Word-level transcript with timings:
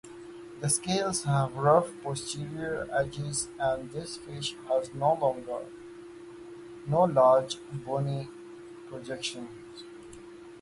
The 0.61 0.67
scales 0.71 1.25
have 1.25 1.55
rough 1.55 1.91
posterior 2.01 2.87
edges 2.91 3.49
and 3.59 3.91
this 3.91 4.17
fish 4.17 4.55
has 4.67 4.91
no 4.95 5.13
large 6.87 7.55
bony 7.85 8.27
projections. 8.87 9.83